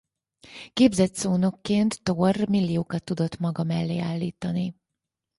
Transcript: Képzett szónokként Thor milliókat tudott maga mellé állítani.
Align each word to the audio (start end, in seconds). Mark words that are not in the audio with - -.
Képzett 0.73 1.13
szónokként 1.15 2.03
Thor 2.03 2.47
milliókat 2.49 3.03
tudott 3.03 3.37
maga 3.37 3.63
mellé 3.63 3.97
állítani. 3.97 4.75